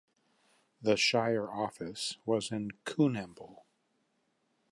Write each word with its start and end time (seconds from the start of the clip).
The 0.81 0.97
shire 0.97 1.47
office 1.47 2.17
was 2.25 2.51
in 2.51 2.71
Coonamble. 2.85 3.65